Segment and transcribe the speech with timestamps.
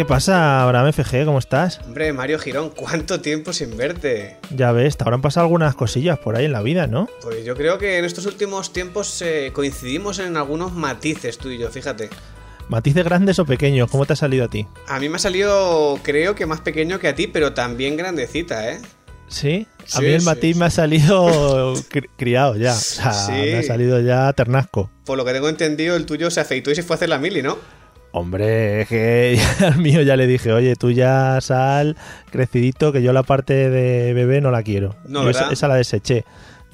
[0.00, 1.26] ¿Qué pasa, Abraham FG?
[1.26, 1.78] ¿Cómo estás?
[1.84, 4.38] Hombre, Mario Girón, ¿cuánto tiempo sin verte?
[4.48, 7.06] Ya ves, te habrán pasado algunas cosillas por ahí en la vida, ¿no?
[7.20, 11.58] Pues yo creo que en estos últimos tiempos eh, coincidimos en algunos matices tú y
[11.58, 12.08] yo, fíjate.
[12.70, 13.90] ¿Matices grandes o pequeños?
[13.90, 14.66] ¿Cómo te ha salido a ti?
[14.88, 18.70] A mí me ha salido, creo que más pequeño que a ti, pero también grandecita,
[18.72, 18.80] ¿eh?
[19.28, 19.66] ¿Sí?
[19.82, 20.58] A Sí, mí el matiz sí.
[20.60, 22.72] me ha salido cri- criado ya.
[22.72, 23.32] O sea, Sí.
[23.32, 24.90] me ha salido ya ternasco.
[25.04, 27.18] Por lo que tengo entendido, el tuyo se afeitó y se fue a hacer la
[27.18, 27.58] mili, ¿no?
[28.12, 31.96] Hombre, es que al mío ya le dije, oye, tú ya sal
[32.30, 34.96] crecidito, que yo la parte de bebé no la quiero.
[35.06, 36.24] No, Yo esa, esa la deseché.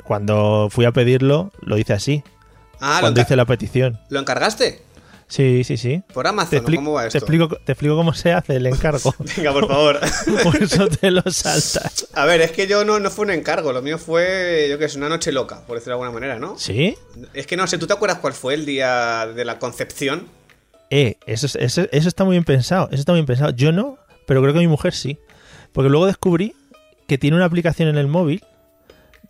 [0.05, 2.23] Cuando fui a pedirlo, lo hice así.
[2.81, 3.99] Ah, cuando hice la petición.
[4.11, 4.83] ¿lo encargaste?
[5.29, 6.03] Sí, sí, sí.
[6.15, 7.19] Por Te, Amazon, ¿o expli- ¿cómo va te esto?
[7.19, 9.13] explico, te explico cómo se hace el encargo.
[9.37, 10.01] Venga, por favor.
[10.45, 12.07] Por eso te lo saltas.
[12.15, 14.89] A ver, es que yo no, no fue un encargo, lo mío fue, yo que
[14.89, 16.57] sé, una noche loca, por decirlo de alguna manera, ¿no?
[16.59, 16.97] ¿Sí?
[17.35, 20.29] Es que no sé, ¿tú te acuerdas cuál fue el día de la concepción?
[20.91, 22.87] Eh, eso, es- eso, eso está muy bien pensado.
[22.91, 23.51] Eso está muy bien pensado.
[23.51, 25.19] Yo no, pero creo que mi mujer sí.
[25.73, 26.55] Porque luego descubrí
[27.09, 28.43] que tiene una aplicación en el móvil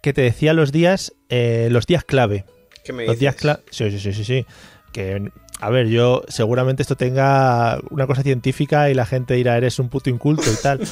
[0.02, 2.44] que te decía los días, eh, los días clave.
[2.84, 3.60] ¿Qué me Los días clave.
[3.70, 4.46] Sí, sí, sí, sí, sí.
[4.92, 9.78] Que, a ver, yo seguramente esto tenga una cosa científica y la gente dirá, eres
[9.78, 10.80] un puto inculto y tal.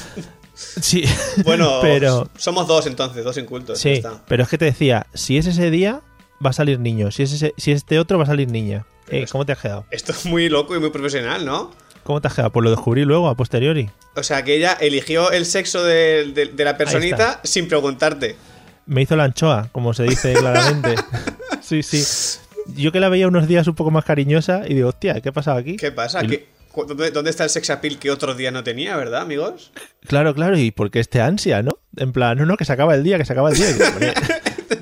[0.56, 1.02] Sí.
[1.44, 3.76] Bueno, pero somos dos entonces, dos incultos.
[3.80, 4.22] sí, está.
[4.28, 6.00] pero es que te decía, si es ese día
[6.44, 8.86] va a salir niño, si es ese, si es este otro va a salir niña.
[9.08, 9.84] Eh, ¿Cómo te has quedado?
[9.90, 11.70] Esto es muy loco y muy profesional, ¿no?
[12.02, 12.50] ¿Cómo te has quedado?
[12.52, 13.90] Pues lo descubrí luego, a posteriori.
[14.16, 18.36] O sea, que ella eligió el sexo de, de- de la personita sin preguntarte.
[18.86, 20.94] Me hizo la anchoa, como se dice claramente.
[21.62, 22.04] sí, sí.
[22.76, 25.32] Yo que la veía unos días un poco más cariñosa y digo, hostia, ¿qué ha
[25.32, 25.76] pasado aquí?
[25.76, 26.22] ¿Qué pasa?
[26.24, 29.72] Y- ¿Qué- dónde, dónde está el sex appeal que otros días no tenía, verdad, amigos?
[30.06, 31.78] Claro, claro, y porque este ansia, ¿no?
[31.96, 33.66] En plan, no, no, que se acaba el día, que se acaba el día.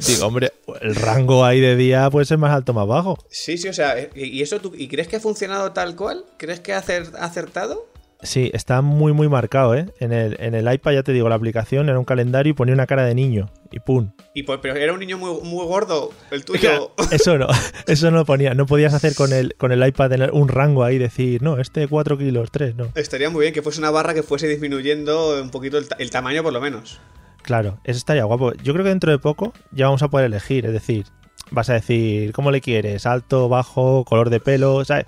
[0.06, 3.18] Digo, hombre, el rango ahí de día puede ser más alto o más bajo.
[3.30, 6.24] Sí, sí, o sea, ¿y y eso tú, y crees que ha funcionado tal cual?
[6.38, 7.91] ¿Crees que ha acertado?
[8.24, 9.86] Sí, está muy, muy marcado, ¿eh?
[9.98, 12.72] En el, en el iPad, ya te digo, la aplicación era un calendario y ponía
[12.72, 13.50] una cara de niño.
[13.72, 14.12] Y pum.
[14.32, 16.92] Y pues, pero era un niño muy, muy gordo, el tuyo.
[17.10, 17.48] Eso no,
[17.88, 18.54] eso no ponía.
[18.54, 21.58] No podías hacer con el, con el iPad en el- un rango ahí, decir, no,
[21.58, 22.88] este 4 kilos, 3, no.
[22.94, 26.10] Estaría muy bien que fuese una barra que fuese disminuyendo un poquito el, ta- el
[26.10, 27.00] tamaño, por lo menos.
[27.42, 28.52] Claro, eso estaría guapo.
[28.62, 31.06] Yo creo que dentro de poco ya vamos a poder elegir, es decir,
[31.50, 35.06] vas a decir cómo le quieres, alto, bajo, color de pelo, ¿sabes?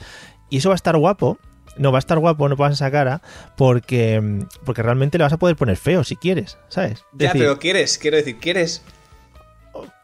[0.50, 1.38] Y eso va a estar guapo.
[1.76, 3.20] No, va a estar guapo, no pasa esa cara,
[3.56, 6.92] porque, porque realmente le vas a poder poner feo si quieres, ¿sabes?
[6.92, 7.98] Es Ya, decir, pero ¿quieres?
[7.98, 8.82] Quiero decir, ¿quieres?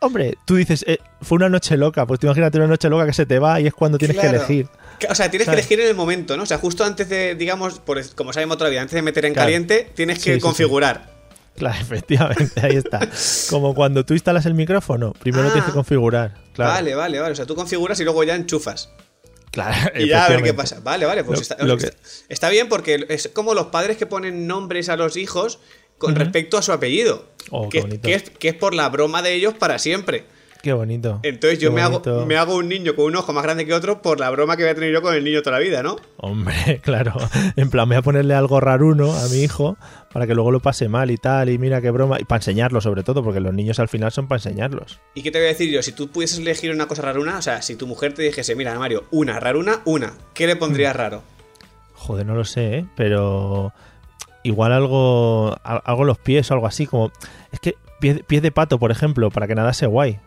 [0.00, 3.12] hombre, tú dices, eh, fue una noche loca, pues tú imagínate una noche loca que
[3.12, 4.31] se te va y es cuando tienes Claro.
[4.31, 4.69] que elegir.
[5.08, 6.42] O sea, tienes que elegir en el momento, ¿no?
[6.42, 9.47] O sea, justo antes de, digamos, por, como sabemos todavía, antes de meter en Claro.
[9.47, 10.42] caliente, tienes Sí, que sí, sí.
[10.42, 11.08] configurar.
[11.56, 13.00] Claro, efectivamente, ahí está.
[13.50, 15.52] Como cuando tú instalas el micrófono, primero Ah.
[15.52, 16.34] tienes que configurar.
[16.54, 17.32] Claro, Vale, vale, vale.
[17.32, 18.91] O sea, tú configuras y luego ya enchufas.
[19.50, 20.81] Claro, Y ya a ver qué pasa.
[20.81, 21.97] Vale, vale, pues Lo- está, lo está- que-
[22.28, 25.59] está bien porque es como los padres que ponen nombres a los hijos
[25.99, 27.28] con respecto a su apellido.
[27.50, 30.25] Oh, que es, que es por la broma de ellos para siempre.
[30.62, 31.21] Qué bonito.
[31.22, 34.03] Entonces yo me hago, me hago un niño con un ojo más grande que otro
[34.03, 35.97] por la broma que voy a tener yo con el niño toda la vida, ¿no?
[36.19, 37.15] Hombre, claro.
[37.56, 39.78] En plan, voy a ponerle algo raruno a mi hijo
[40.12, 41.49] para que luego lo pase mal y tal.
[41.49, 42.20] Y mira qué broma.
[42.20, 45.00] Y para enseñarlo, sobre todo, porque los niños al final son para enseñarlos.
[45.15, 45.82] ¿Y qué te voy a decir yo?
[45.82, 48.79] Si tú pudieses elegir una cosa raruna, o sea, si tu mujer te dijese, mira,
[48.79, 51.23] Mario, una, raruna, una, ¿qué le pondrías raro?
[51.94, 52.87] Joder, no lo sé, ¿eh?
[52.96, 53.73] Pero
[54.43, 56.87] igual algo, al- algo los pies o algo así.
[56.87, 57.12] Como.
[57.50, 60.19] Es que pies, pies de pato, por ejemplo, para que nadase guay.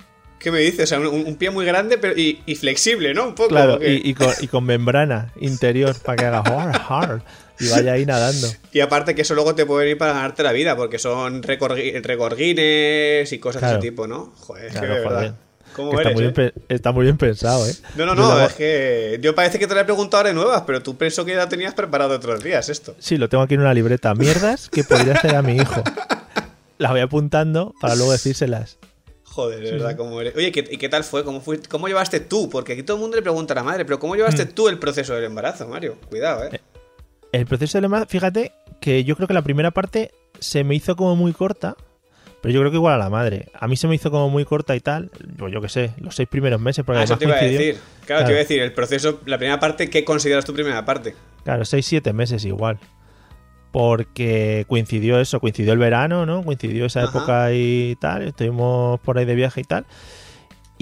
[0.43, 0.81] ¿Qué me dices?
[0.83, 3.27] O sea, un, un pie muy grande pero y, y flexible, ¿no?
[3.29, 3.49] Un poco.
[3.49, 7.21] Claro, y, y con, y con membrana interior para que haga hard, hard,
[7.59, 8.47] y vaya ahí nadando.
[8.73, 11.77] Y aparte que eso luego te puede venir para ganarte la vida, porque son récord
[12.03, 13.75] récord Guinness y cosas Claro.
[13.75, 14.33] de ese tipo, ¿no?
[14.37, 15.35] Joder, es Claro, que de verdad.
[15.75, 16.33] ¿Cómo Que está, eres, muy eh?
[16.35, 17.73] bien, pe- está muy bien pensado, ¿eh?
[17.95, 20.63] No, no, no, la- es que yo parece que te lo he preguntado de nuevas,
[20.67, 22.95] pero tú pienso que ya tenías preparado otros días esto.
[22.99, 24.13] Sí, lo tengo aquí en una libreta.
[24.13, 25.81] Mierdas que podría hacer a mi hijo.
[26.77, 28.77] Las voy apuntando para luego decírselas.
[29.33, 30.35] Joder, de verdad, cómo eres.
[30.35, 31.23] Oye, ¿qué- ¿y qué tal fue?
[31.23, 31.59] ¿Cómo, fue?
[31.67, 32.49] ¿Cómo llevaste tú?
[32.51, 34.77] Porque aquí todo el mundo le pregunta a la madre, pero ¿cómo llevaste tú el
[34.77, 35.97] proceso del embarazo, Mario?
[36.09, 36.61] Cuidado, ¿eh?
[37.31, 40.95] El proceso de embarazo, fíjate que yo creo que la primera parte se me hizo
[40.95, 41.75] como muy corta,
[42.41, 43.47] pero yo creo que igual a la madre.
[43.59, 45.09] A mí se me hizo como muy corta y tal,
[45.39, 47.79] yo, yo qué sé, los seis primeros meses, porque Ah, eso te iba a decir.
[48.05, 51.15] Claro, te iba a decir, el proceso, la primera parte, ¿qué consideras tu primera parte?
[51.43, 52.77] Claro, 6-7 meses igual.
[53.73, 56.43] Porque coincidió eso, coincidió el verano, ¿no?
[56.43, 57.09] Coincidió esa Ajá.
[57.09, 59.87] época y tal, estuvimos por ahí de viaje y tal.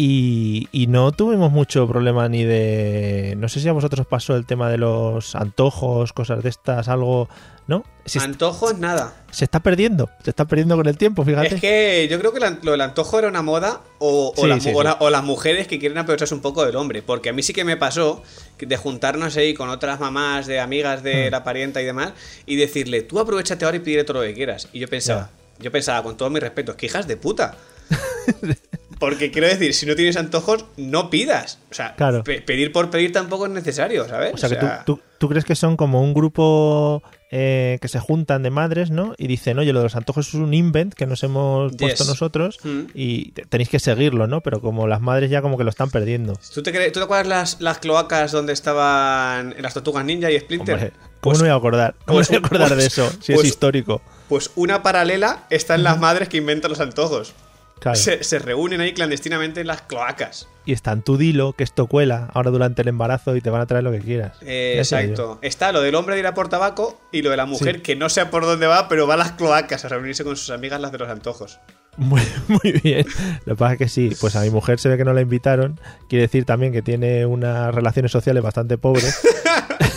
[0.04, 3.36] Y, y no tuvimos mucho problema ni de...
[3.38, 6.88] No sé si a vosotros os pasó el tema de los antojos, cosas de estas,
[6.88, 7.30] algo...
[7.68, 7.84] ¿No?
[8.06, 9.14] Se, Antojos, nada.
[9.30, 11.56] se está perdiendo, se está perdiendo con el tiempo, fíjate.
[11.56, 14.60] Es que yo creo que lo del antojo era una moda o, o Sí, la-
[14.60, 14.84] sí, o sí.
[14.84, 17.02] la- o las mujeres que quieren aprovecharse un poco del hombre.
[17.04, 18.24] Porque a mí sí que me pasó
[18.60, 21.32] de juntarnos ahí con otras mamás de amigas de Hmm.
[21.32, 22.12] la parienta y demás
[22.48, 24.68] y decirle, tú aprovechate ahora y pídele todo lo que quieras.
[24.74, 27.56] Y yo pensaba, yo pensaba con todo mi respeto, que hijas de puta.
[29.00, 31.60] Porque quiero decir, si no tienes antojos, no pidas.
[31.72, 32.24] O sea, Claro.
[32.24, 34.34] pe- pedir por pedir tampoco es necesario, ¿sabes?
[34.34, 37.02] O sea, que tú, tú- tú crees que son como un grupo
[37.34, 39.14] eh, que se juntan de madres, ¿no?
[39.18, 42.60] Y dicen, oye, lo de los antojos es un invent que nos hemos puesto nosotros
[42.64, 42.82] Mm.
[42.94, 44.42] y te- tenéis que seguirlo, ¿no?
[44.42, 46.34] Pero como las madres ya como que lo están perdiendo.
[46.54, 50.38] ¿Tú te, crees- ¿tú te acuerdas las, las cloacas donde estaban las tortugas ninja y
[50.40, 50.76] Splinter?
[50.76, 51.96] Hombre, ¿cómo Pues- no voy a acordar?
[52.06, 53.10] ¿Cómo pues- no me voy a acordar de pues- eso?
[53.22, 54.02] Si pues- es histórico.
[54.28, 57.34] Pues una paralela está en las madres que inventan los antojos.
[57.82, 57.98] Claro.
[57.98, 60.48] Se, se reúnen ahí clandestinamente en las cloacas.
[60.66, 63.60] Y está en tu dilo, que esto cuela ahora durante el embarazo y te van
[63.62, 64.38] a traer lo que quieras.
[64.42, 65.40] Eh, exacto.
[65.42, 67.82] Está lo del hombre de ir a por tabaco y lo de la mujer Sí.
[67.82, 70.52] que no sé por dónde va, pero va a las cloacas a reunirse con sus
[70.52, 71.60] amigas las de los antojos.
[71.98, 73.06] Muy, muy bien.
[73.46, 75.22] Lo que pasa es que sí, pues a mi mujer se ve que no la
[75.22, 75.80] invitaron.
[76.08, 79.20] Quiere decir también que tiene unas relaciones sociales bastante pobres.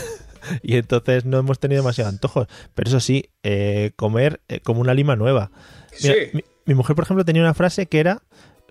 [0.62, 2.48] y entonces no hemos tenido demasiados antojos.
[2.75, 5.50] Pero eso sí, eh, comer eh, como una lima nueva.
[6.02, 6.20] Mira, Sí.
[6.32, 8.22] mi, mi mujer, por ejemplo, tenía una frase que era,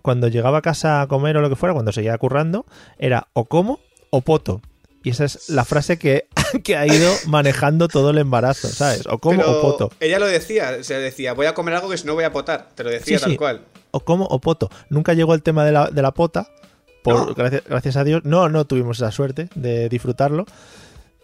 [0.01, 2.65] cuando llegaba a casa a comer o lo que fuera, cuando seguía currando,
[2.97, 3.79] era o como
[4.09, 4.61] o poto.
[5.05, 6.27] Y esa es la frase que,
[6.63, 9.05] que ha ido manejando todo el embarazo, ¿sabes?
[9.07, 9.91] O como Pero o poto.
[9.99, 12.69] Ella lo decía, se decía, voy a comer algo que si no voy a potar.
[12.75, 13.37] Te lo decía Sí, tal sí.
[13.37, 13.61] cual.
[13.91, 14.69] o como o poto.
[14.89, 16.47] Nunca llegó el tema de la, de la pota.
[17.03, 17.33] Por, No.
[17.35, 18.21] gracias, gracias a Dios.
[18.23, 20.45] No, no tuvimos esa suerte de disfrutarlo.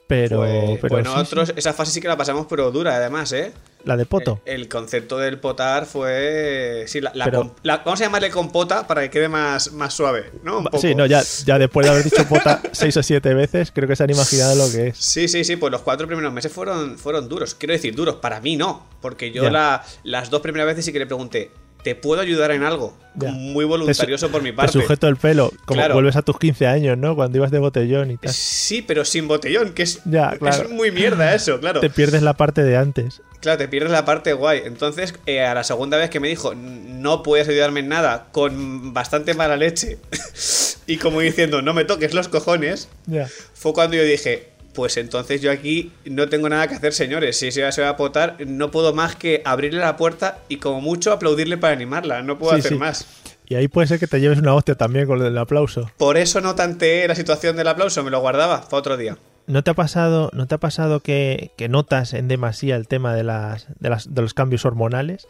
[0.07, 1.53] Pero, Pues- pero pues sí, nosotros sí.
[1.55, 3.53] esa fase sí que la pasamos, pero dura además, ¿eh?
[3.85, 4.41] La de poto.
[4.45, 6.83] El, el concepto del potar fue.
[6.87, 9.93] Sí, la, la Pero- com- la- vamos a llamarle compota para que quede más, más
[9.93, 10.59] suave, ¿no?
[10.59, 10.79] Un poco.
[10.79, 13.95] sí, no, ya, ya después de haber dicho pota seis o siete veces, creo que
[13.95, 14.97] se han imaginado lo que es.
[14.97, 17.55] Sí, sí, sí, pues los cuatro primeros meses fueron, fueron duros.
[17.55, 18.87] Quiero decir, duros, para mí no.
[19.01, 21.51] Porque yo la- las dos primeras veces sí que le pregunté,
[21.83, 22.97] ¿te puedo ayudar en algo?
[23.15, 23.31] Ya.
[23.31, 24.71] Muy voluntarioso por mi Te parte.
[24.73, 25.93] sujeto el pelo, como Claro.
[25.95, 27.15] vuelves a tus 15 años, ¿no?
[27.15, 28.31] Cuando ibas de botellón y tal.
[28.33, 30.63] Sí, pero sin botellón, que es, Ya, claro.
[30.63, 31.79] es muy mierda eso, claro.
[31.81, 33.21] Te pierdes la parte de antes.
[33.41, 34.61] Claro, te pierdes la parte guay.
[34.65, 38.93] Entonces, eh, a la segunda vez que me dijo, no puedes ayudarme en nada, con
[38.93, 39.97] bastante mala leche,
[40.87, 43.27] y como diciendo, no me toques los cojones, Ya.
[43.53, 47.37] fue cuando yo dije, pues entonces yo aquí no tengo nada que hacer, señores.
[47.37, 50.57] Si se va, se va a potar, no puedo más que abrirle la puerta y
[50.57, 52.21] como mucho aplaudirle para animarla.
[52.21, 52.77] No puedo Sí, hacer sí.
[52.77, 53.05] más.
[53.47, 55.89] Y ahí puede ser que te lleves una hostia también con el aplauso.
[55.97, 59.17] Por eso no tanteé la situación del aplauso, me lo guardaba para otro día.
[59.47, 63.15] ¿No te ha pasado, no te ha pasado que, que notas en demasía el tema
[63.15, 65.27] de, las, de, las, de los cambios hormonales?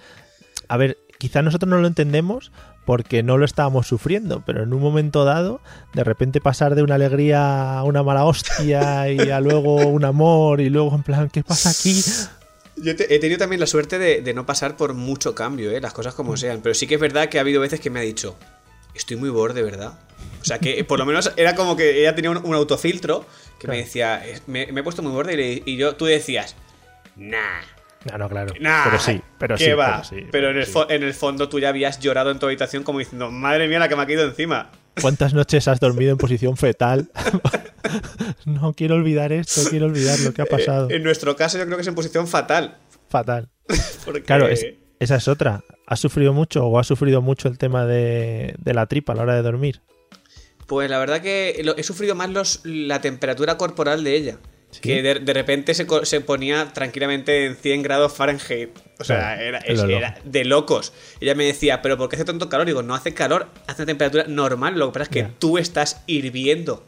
[0.67, 2.51] A ver, quizá nosotros no lo entendemos
[2.89, 5.61] porque no lo estábamos sufriendo, pero en un momento dado,
[5.93, 10.59] de repente pasar de una alegría a una mala hostia y a luego un amor
[10.59, 12.01] y luego en plan, ¿qué pasa aquí?
[12.77, 15.79] Yo te- he tenido también la suerte de, de no pasar por mucho cambio, ¿eh?
[15.79, 16.61] las cosas como sean.
[16.63, 18.35] Pero sí que es verdad que ha habido veces que me ha dicho,
[18.95, 19.93] estoy muy borde, ¿verdad?
[20.41, 23.23] O sea que por lo menos era como que ella tenía un, un autofiltro
[23.59, 26.05] que me decía, "Es- me, me he puesto muy borde y, le- y yo, tú
[26.05, 26.55] decías,
[27.15, 27.61] nah.
[28.09, 28.53] No, no, claro.
[28.61, 29.71] Nah, pero sí, pero ¿qué sí.
[29.71, 30.01] va?
[30.09, 30.71] Pero, sí, Pero en el, sí.
[30.73, 33.79] fo- en el fondo tú ya habías llorado en tu habitación como diciendo, madre mía,
[33.79, 34.71] la que me ha caído encima.
[35.01, 37.11] ¿Cuántas noches has dormido en posición fetal?
[38.45, 40.89] no quiero olvidar esto, quiero olvidar lo que ha pasado.
[40.89, 42.77] Eh, en nuestro caso yo creo que es en posición fatal.
[43.09, 43.49] Fatal.
[44.05, 44.65] Porque Claro, es-
[44.99, 45.63] esa es otra.
[45.87, 49.23] ¿Has sufrido mucho o has sufrido mucho el tema de, de la tripa a la
[49.23, 49.81] hora de dormir?
[50.67, 54.37] Pues la verdad que lo- he sufrido más los, la temperatura corporal de ella.
[54.71, 54.81] ¿Sí?
[54.81, 58.69] Que de, de repente se, se ponía tranquilamente en 100 grados Fahrenheit.
[58.99, 59.81] O sea, era, es
[60.25, 60.93] de locos.
[61.21, 62.67] Ella me decía, ¿pero por qué hace tanto calor?
[62.67, 64.77] Digo, no hace calor, hace una temperatura normal.
[64.77, 66.85] Lo que pasa es que tú estás hirviendo.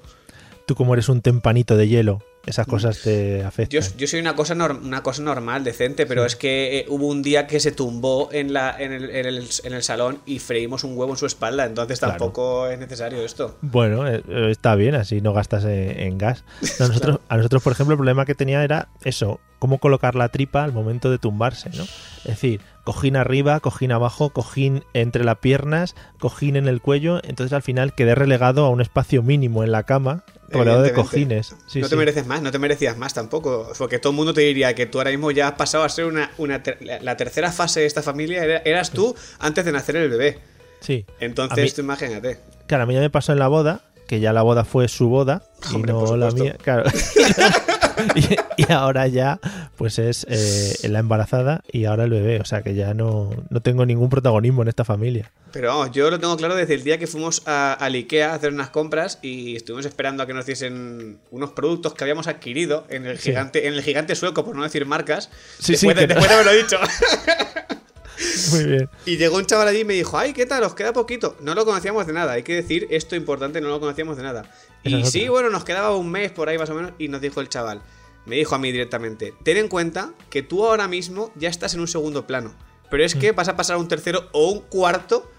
[0.68, 3.82] Tú como eres un tempanito de hielo, esas cosas te afectan.
[3.82, 7.22] Yo, yo soy una cosa, una cosa normal, decente, pero es que eh, hubo un
[7.22, 10.84] día que se tumbó en, la, en, el, en el- en el salón y freímos
[10.84, 11.66] un huevo en su espalda.
[11.66, 12.14] Entonces Claro.
[12.14, 13.58] tampoco es necesario esto.
[13.62, 16.44] Bueno, eh, eh, está bien, así no gastas en, en gas.
[16.80, 20.30] No, nosotros, A nosotros, por ejemplo, el problema que tenía era eso, cómo colocar la
[20.30, 21.84] tripa al momento de tumbarse, ¿no?
[21.84, 27.54] Es decir, cojín arriba, cojín abajo, cojín entre las piernas, cojín en el cuello, entonces
[27.54, 31.56] al final quedé relegado a un espacio mínimo en la cama, rodeado de cojines.
[31.68, 31.96] Sí, no te sí.
[31.98, 33.72] mereces más, no te merecías más tampoco.
[33.78, 36.06] Porque todo el mundo te diría que tú ahora mismo ya has pasado a ser
[36.06, 38.44] una, una ter- la- tercera fase de esta familia.
[38.44, 40.40] era- eras tú antes de nacer el bebé.
[40.82, 41.06] Sí.
[41.22, 42.40] Entonces, A mí- tú imagínate.
[42.68, 45.08] Claro, a mí ya me pasó en la boda, que ya la boda fue su
[45.08, 46.58] boda y no la mía.
[46.62, 46.84] Claro.
[48.16, 49.40] y, y ahora ya,
[49.78, 52.40] pues es eh, la embarazada y ahora el bebé.
[52.40, 55.32] O sea que ya no, no tengo ningún protagonismo en esta familia.
[55.52, 58.36] Pero vamos, yo lo tengo claro desde el día que fuimos a, al Ikea a
[58.36, 62.86] hacer unas compras y estuvimos esperando a que nos diesen unos productos que habíamos adquirido
[62.90, 63.32] en el Sí.
[63.32, 65.30] gigante, en el gigante sueco, por no decir marcas.
[65.60, 66.78] Sí, sí, después, de, que no- después de haberlo dicho.
[68.52, 68.90] Muy bien.
[69.06, 70.64] Y llegó un chaval allí y me dijo, ay, ¿qué tal?
[70.64, 71.36] Os queda poquito.
[71.42, 72.34] No lo conocíamos de nada.
[72.34, 74.44] Hay que decir esto importante, no lo conocíamos de nada.
[74.84, 77.42] Y sí, bueno, nos quedaba un mes por ahí más o menos y nos dijo
[77.42, 77.82] el chaval.
[78.26, 81.80] Me dijo a mí directamente, ten en cuenta que tú ahora mismo ya estás en
[81.80, 82.54] un segundo plano.
[82.90, 85.30] Pero es que vas a pasar a un tercero o un cuarto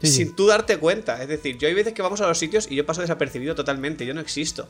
[0.00, 0.06] Mm.
[0.06, 0.12] Sí.
[0.12, 1.22] sin tú darte cuenta.
[1.22, 4.06] Es decir, yo hay veces que vamos a los sitios y yo paso desapercibido totalmente.
[4.06, 4.66] Yo no existo.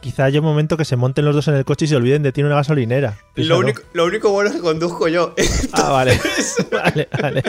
[0.00, 2.22] Quizá haya un momento que se monten los dos en el coche y se olviden
[2.22, 3.18] de ti en una gasolinera.
[3.36, 5.34] Lo único, lo único bueno es que conduzco yo.
[5.72, 6.18] Ah, vale.
[6.72, 7.42] vale, vale.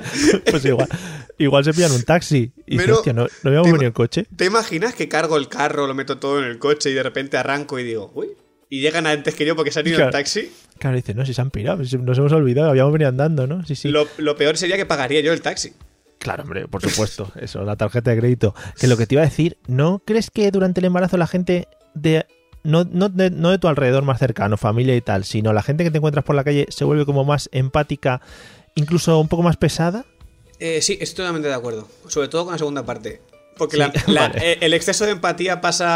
[0.49, 0.87] Pues igual,
[1.37, 2.51] igual se pillan un taxi.
[2.67, 4.25] Y Pero- hostia, ¿no, no habíamos venido en coche?
[4.35, 7.37] ¿Te imaginas que cargo el carro, lo meto todo en el coche y de repente
[7.37, 8.27] arranco y digo, uy?
[8.69, 10.11] Y llegan antes que yo porque se han ido en Claro.
[10.11, 10.51] taxi.
[10.77, 13.65] Claro, dice, no, si se han pirado, nos hemos olvidado, habíamos venido andando, ¿no?
[13.65, 13.89] Sí, sí.
[13.89, 15.73] Lo, lo peor sería que pagaría yo el taxi.
[16.19, 17.31] Claro, hombre, por supuesto.
[17.39, 18.53] Eso, la tarjeta de crédito.
[18.79, 21.67] Que lo que te iba a decir, ¿no crees que durante el embarazo la gente
[21.95, 22.25] de.
[22.63, 25.83] No, no, de, no de tu alrededor más cercano, familia y tal, sino la gente
[25.83, 28.21] que te encuentras por la calle se vuelve como más empática,
[28.75, 30.05] incluso un poco más pesada?
[30.59, 31.87] Eh, sí, estoy totalmente de acuerdo.
[32.07, 33.21] Sobre todo con la segunda parte.
[33.57, 34.51] Porque Sí, la- la- vale.
[34.53, 35.87] eh, el exceso de empatía pasa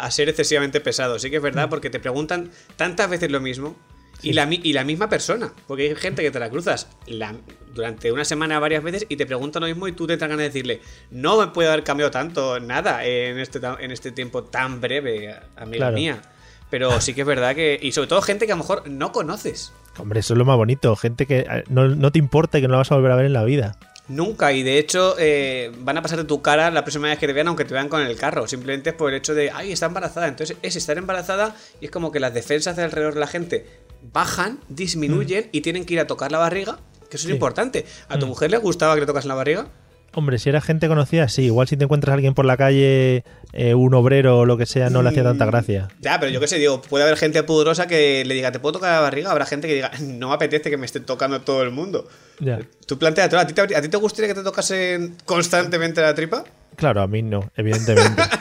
[0.00, 1.18] a, a ser excesivamente pesado.
[1.18, 1.44] Sí que es Mm.
[1.44, 3.76] verdad, porque te preguntan tantas veces lo mismo.
[4.22, 5.52] Y, la, y la misma persona.
[5.66, 7.34] Porque hay gente que te la cruzas la-
[7.74, 10.44] durante una semana varias veces y te preguntan lo mismo y tú te ganas de
[10.44, 10.80] decirle,
[11.12, 15.78] no me puede haber cambiado tanto nada en este, en este tiempo tan breve, amiga
[15.86, 15.94] Claro.
[15.96, 16.22] mía.
[16.70, 17.78] Pero sí que es verdad que...
[17.80, 19.72] Y sobre todo gente que a lo mejor no conoces.
[19.96, 20.94] Hombre, eso es lo más bonito.
[20.96, 23.16] Gente que eh, no, no te importa y que no la vas a volver a
[23.16, 23.78] ver en la vida.
[24.08, 27.26] Nunca, y de hecho eh, van a pasar de tu cara la próxima vez que
[27.26, 28.46] te vean, aunque te vean con el carro.
[28.48, 30.28] Simplemente es por el hecho de, ay, está embarazada.
[30.28, 33.66] Entonces es estar embarazada y es como que las defensas de alrededor de la gente
[34.12, 36.78] bajan, disminuyen y tienen que ir a tocar la barriga,
[37.10, 37.30] que eso Sí.
[37.30, 37.84] es importante.
[38.08, 39.68] ¿A tu mujer le gustaba que le tocas la barriga?
[40.14, 41.42] Hombre, si era gente conocida, sí.
[41.42, 44.64] Igual si te encuentras a alguien por la calle, eh, un obrero o lo que
[44.64, 45.88] sea, no le hacía tanta gracia.
[46.00, 48.72] Ya, pero yo qué sé, digo, puede haber gente pudorosa que le diga, ¿te puedo
[48.72, 49.30] tocar la barriga?
[49.30, 52.08] Habrá gente que diga, no me apetece que me esté tocando todo el mundo.
[52.40, 52.58] Ya.
[52.86, 56.44] Tú planteatelo, ¿a ti, te, ¿a ti te gustaría que te tocasen constantemente la tripa?
[56.78, 58.22] Claro, a mí no, evidentemente.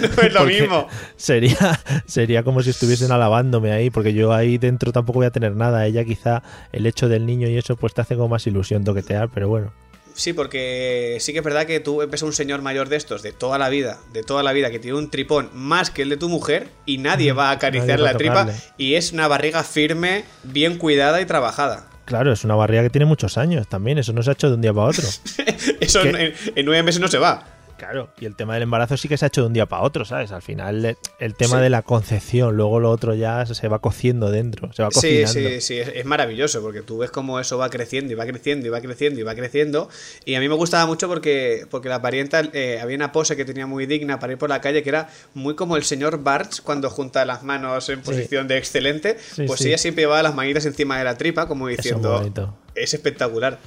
[0.00, 0.88] No es lo mismo.
[1.16, 5.54] Sería, sería como si estuviesen alabándome ahí, porque yo ahí dentro tampoco voy a tener
[5.54, 5.86] nada.
[5.86, 6.42] Ella quizá
[6.72, 9.72] el hecho del niño y eso pues te hace como más ilusión toquetear, pero bueno.
[10.14, 13.22] Sí, porque sí que es verdad que tú ves a un señor mayor de estos,
[13.22, 16.08] de toda la vida, de toda la vida, que tiene un tripón más que el
[16.08, 19.12] de tu mujer y nadie va a acariciar Nadie va a la tripa y es
[19.12, 21.88] una barriga firme, bien cuidada y trabajada.
[22.04, 24.56] Claro, es una barriga que tiene muchos años también, eso no se ha hecho de
[24.56, 25.06] un día para otro.
[25.80, 26.16] Eso en,
[26.56, 27.57] en nueve meses no se va.
[27.78, 29.82] Claro, y el tema del embarazo sí que se ha hecho de un día para
[29.82, 30.32] otro, ¿sabes?
[30.32, 31.62] Al final eh, el tema Sí.
[31.62, 35.32] de la concepción, luego lo otro ya se va cociendo dentro, se va Sí, cocinando.
[35.32, 38.66] sí, sí, es, es maravilloso porque tú ves cómo eso va creciendo y va creciendo
[38.66, 39.88] y va creciendo y va creciendo.
[40.24, 43.44] Y a mí me gustaba mucho porque, porque la parienta eh, había una pose que
[43.44, 46.60] tenía muy digna para ir por la calle que era muy como el señor Barts
[46.60, 49.16] cuando junta las manos en posición de excelente.
[49.34, 49.68] Sí, pues sí.
[49.68, 52.28] ella siempre llevaba las manitas encima de la tripa como diciendo
[52.74, 53.58] es espectacular.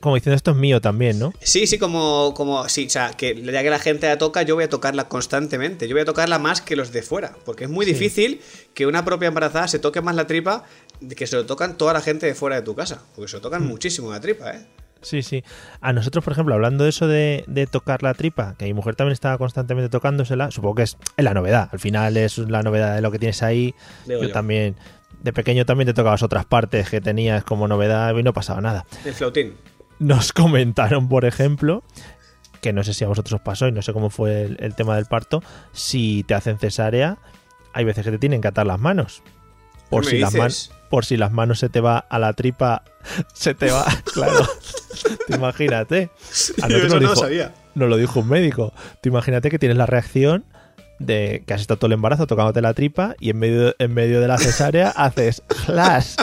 [0.00, 1.32] Como diciendo esto es mío también, ¿no?
[1.40, 4.54] Sí, sí, como, como, sí, o sea, que ya que la gente la toca, yo
[4.54, 5.88] voy a tocarla constantemente.
[5.88, 7.34] Yo voy a tocarla más que los de fuera.
[7.44, 7.92] Porque es muy Sí.
[7.92, 8.40] difícil
[8.74, 10.64] que una propia embarazada se toque más la tripa
[11.16, 13.02] que se lo tocan toda la gente de fuera de tu casa.
[13.14, 13.68] Porque se lo tocan Mm.
[13.68, 14.66] muchísimo la tripa, ¿eh?
[15.02, 15.44] Sí, sí.
[15.80, 18.96] A nosotros, por ejemplo, hablando de eso de, de tocar la tripa, que mi mujer
[18.96, 21.68] también estaba constantemente tocándosela, supongo que es, es la novedad.
[21.70, 23.74] Al final es la novedad de lo que tienes ahí.
[24.06, 24.32] Yo, yo.
[24.32, 24.74] también,
[25.22, 28.84] de pequeño también te tocabas otras partes que tenías como novedad y no pasaba nada.
[29.04, 29.54] El flautín.
[29.98, 31.82] Nos comentaron, por ejemplo,
[32.60, 34.74] que no sé si a vosotros os pasó y no sé cómo fue el, el
[34.74, 37.18] tema del parto, si te hacen cesárea,
[37.72, 39.22] hay veces que te tienen que atar las manos.
[39.90, 40.50] Por ¿Qué si, las man-
[40.90, 42.82] por si las manos se te va a la tripa,
[43.34, 43.84] se te va,
[44.14, 44.46] claro.
[45.28, 46.10] Tú imagínate.
[46.62, 47.54] A Yo nosotros eso nos no lo dijo- sabía.
[47.74, 48.72] nos lo dijo un médico.
[49.00, 50.44] Tú imagínate que tienes la reacción
[50.98, 54.20] de que has estado todo el embarazo tocándote la tripa y en medio, en medio
[54.20, 56.16] de la cesárea haces flash.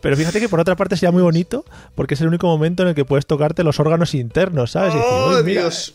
[0.00, 1.64] Pero fíjate que por otra parte sería muy bonito
[1.94, 4.94] porque es el único momento en el que puedes tocarte los órganos internos, ¿sabes?
[4.94, 5.94] Y decir, ¡Oh, "Uy, mira, Dios!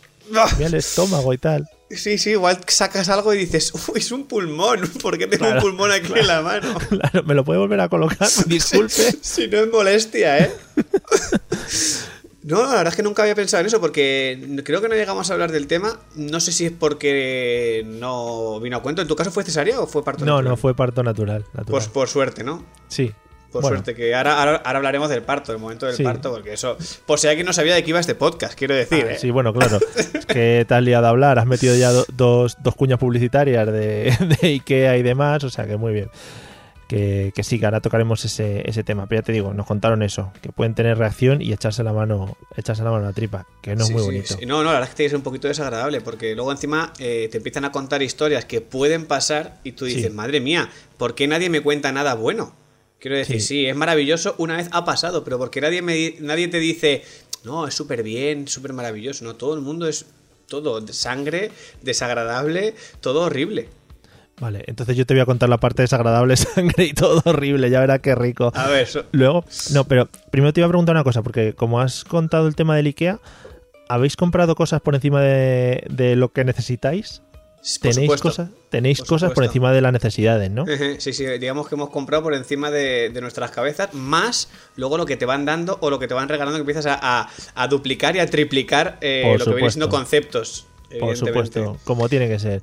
[0.57, 1.67] Mira el estómago y tal.
[1.89, 4.81] Sí, sí, igual sacas algo y dices, uy, es un pulmón.
[5.01, 6.75] ¿Por qué tengo Claro, un pulmón aquí en la mano?
[6.89, 8.93] Claro, me lo puede volver a colocar, disculpe.
[9.21, 10.51] si no es molestia, ¿eh?
[12.43, 15.29] No, la verdad es que nunca había pensado en eso porque creo que no llegamos
[15.29, 15.97] a hablar del tema.
[16.15, 19.01] No sé si es porque no vino a cuento.
[19.01, 20.49] ¿En tu caso fue cesárea o fue parto No, natural?
[20.51, 21.45] no, fue parto natural.
[21.53, 21.89] Natural.
[21.93, 22.65] por suerte, ¿no?
[22.89, 23.13] Sí.
[23.53, 26.03] Por Bueno, suerte, que ahora, ahora, ahora hablaremos del parto, del momento del Sí.
[26.03, 26.75] parto, porque eso.
[27.05, 29.05] Por si alguien no sabía de qué iba este podcast, quiero decir.
[29.07, 29.17] ah, ¿eh?
[29.19, 29.79] Sí, bueno, claro.
[29.95, 33.65] Es que te has liado a hablar, has metido ya do- dos, dos cuñas publicitarias
[33.67, 36.09] de, de Ikea y demás, o sea que muy bien.
[36.87, 39.07] Que, que sí, que ahora tocaremos ese, ese tema.
[39.07, 42.37] Pero ya te digo, nos contaron eso, que pueden tener reacción y echarse la mano,
[42.55, 44.35] echarse la mano a la tripa, que no es muy sí, bonito.
[44.37, 44.45] sí.
[44.45, 46.93] No, no, la verdad es que tiene que ser un poquito desagradable, porque luego encima
[46.99, 51.15] eh, te empiezan a contar historias que pueden pasar y tú dices, madre mía, ¿por
[51.15, 52.53] qué nadie me cuenta nada bueno?
[53.03, 53.47] Quiero decir, sí.
[53.47, 53.65] Sí.
[53.65, 57.03] es maravilloso, una vez ha pasado, pero porque nadie, me, di- nadie te dice,
[57.43, 60.05] no, es súper bien, súper maravilloso, no, todo el mundo es
[60.47, 63.67] todo sangre, desagradable, todo horrible.
[64.39, 67.81] Vale, entonces yo te voy a contar la parte desagradable, sangre y todo horrible, ya
[67.81, 68.53] verás qué rico.
[68.55, 69.43] A ver, so- Luego,
[69.73, 72.77] no, pero primero te iba a preguntar una cosa, porque como has contado el tema
[72.77, 73.19] del IKEA,
[73.89, 77.21] ¿habéis comprado cosas por encima de, de lo que necesitáis?
[77.81, 80.67] ¿Tenéis cosas, tenéis Por cosas por encima de las necesidades, no?
[80.67, 84.97] Ejé, Sí, sí, digamos que hemos comprado por encima de, de nuestras cabezas, más luego
[84.97, 87.29] lo que te van dando o lo que te van regalando, que empiezas a, a-
[87.55, 90.67] a duplicar y a triplicar eh, lo que viene siendo conceptos.
[90.99, 92.61] Por supuesto, como tiene que ser.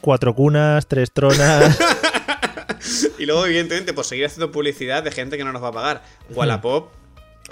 [0.00, 1.78] Cuatro cunas, tres tronas.
[3.18, 6.02] Y luego, evidentemente, por seguir haciendo publicidad de gente que no nos va a pagar.
[6.34, 6.88] Wallapop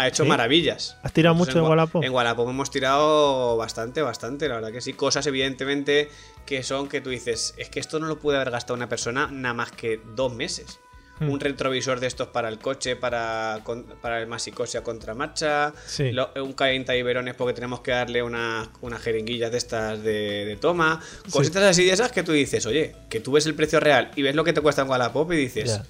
[0.01, 0.29] ha hecho ¿Sí?
[0.29, 0.97] maravillas.
[1.03, 2.03] ¿Has tirado mucho en Wa- Wallapop?
[2.05, 4.93] En Wallapop hemos tirado bastante, bastante, la verdad que sí.
[4.95, 6.09] Cosas, evidentemente,
[6.47, 9.29] que son que tú dices, es que esto no lo puede haber gastado una persona
[9.31, 10.79] nada más que dos meses.
[11.19, 11.29] Hmm.
[11.29, 13.61] Un retrovisor de estos para el coche, para,
[14.01, 16.13] para el Masicosia contramarcha, Sí.
[16.13, 20.57] lo- un calienta biberones porque tenemos que darle una- unas jeringuillas de estas de, de
[20.57, 20.99] toma.
[21.31, 24.23] Cositas así de esas que tú dices, oye, que tú ves el precio real y
[24.23, 25.83] ves lo que te cuesta en Wallapop y dices,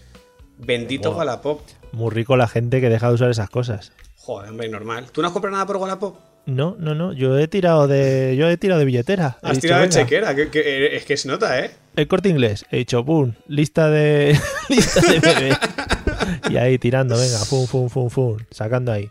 [0.58, 1.18] bendito Buah.
[1.18, 1.60] Wallapop.
[1.92, 3.92] Muy rico la gente que deja de usar esas cosas.
[4.16, 5.06] Joder, hombre, normal.
[5.12, 6.16] ¿Tú no has comprado nada por Wallapop?
[6.46, 7.12] No, no, no.
[7.12, 9.38] Yo he tirado de, yo he tirado de billetera.
[9.42, 11.70] Has dicho, tirado de chequera, que, que- es que se nota, ¿eh?
[11.96, 12.64] El corte inglés.
[12.70, 15.56] He dicho, pum, lista de lista de bebé.
[16.48, 19.10] y ahí tirando, venga, fum, fum, fum, fum, sacando ahí.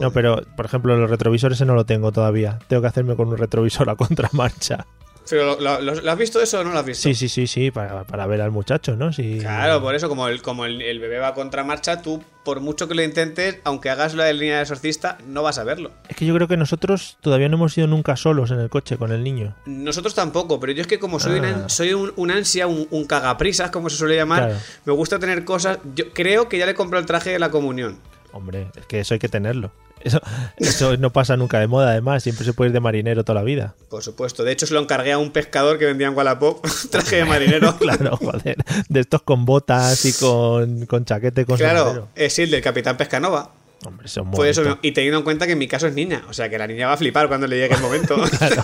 [0.00, 2.58] No, pero por ejemplo, los retrovisores ese no lo tengo todavía.
[2.68, 4.86] Tengo que hacerme con un retrovisor a contramarcha.
[5.30, 7.02] Pero ¿lo, lo- lo- has visto eso o no lo has visto?
[7.02, 9.12] Sí, sí, sí, sí, para, para ver al muchacho, ¿no?
[9.12, 9.38] Sí.
[9.40, 12.88] Claro, por eso, como el, como el, el bebé va a contramarcha, tú, por mucho
[12.88, 15.90] que lo intentes, aunque hagas la de línea de exorcista, no vas a verlo.
[16.08, 18.96] Es que yo creo que nosotros todavía no hemos ido nunca solos en el coche
[18.96, 19.54] con el niño.
[19.66, 21.68] Nosotros tampoco, pero yo es que como soy, una- Ah.
[21.68, 24.60] soy un, un ansia, un, un cagaprisas, como se suele llamar, Claro.
[24.84, 25.78] me gusta tener cosas.
[25.94, 27.98] Yo creo que ya le compré el traje de la comunión.
[28.32, 29.72] Hombre, es que eso hay que tenerlo.
[30.02, 30.20] Eso,
[30.56, 32.22] eso no pasa nunca de moda, además.
[32.22, 33.74] Siempre se puede ir de marinero toda la vida.
[33.88, 34.44] Por supuesto.
[34.44, 37.76] De hecho, se lo encargué a un pescador que vendía en Wallapop, traje de marinero.
[37.78, 38.56] Claro, joder.
[38.88, 42.08] De estos con botas y con, con chaquete con Claro, sombrero.
[42.14, 43.50] es sí, el del Capitán Pescanova.
[43.84, 44.78] Hombre, son muy bonitos.
[44.82, 46.88] y teniendo en cuenta que en mi caso es niña, o sea que la niña
[46.88, 48.16] va a flipar cuando le llegue el momento.
[48.38, 48.62] Claro,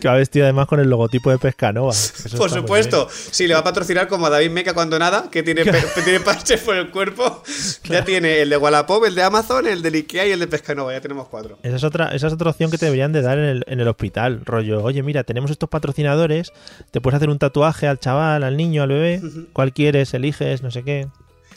[0.00, 1.92] que va vestido además con el logotipo de Pescanova.
[1.92, 5.42] Eso Por supuesto, sí, le va a patrocinar como a David Meca cuando nada, que
[5.42, 5.62] tiene,
[6.04, 7.42] tiene parches por el cuerpo.
[7.84, 10.92] Ya tiene el de Wallapop, el de Amazon, el de Ikea y el de Pescanova,
[10.92, 11.58] ya tenemos cuatro.
[11.62, 13.80] Esa es, otra, esa es otra opción que te deberían de dar en el, en
[13.80, 14.42] el hospital.
[14.44, 16.52] Rollo, oye, mira, tenemos estos patrocinadores,
[16.90, 19.22] te puedes hacer un tatuaje al chaval, al niño, al bebé.
[19.52, 20.12] ¿Cuál quieres?
[20.14, 21.06] Eliges, no sé qué.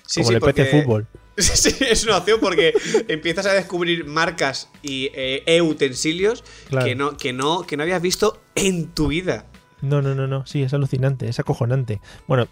[0.05, 1.07] Sí, Como sí, el PC porque- fútbol.
[1.37, 2.73] Sí, es una opción porque
[3.07, 6.85] empiezas a descubrir marcas y eh, e-utensilios Claro.
[6.85, 9.45] que, no, que, no, que no habías visto en tu vida.
[9.81, 10.45] No, no, no, no.
[10.45, 11.99] Sí, es alucinante, es acojonante.
[12.27, 12.47] Bueno,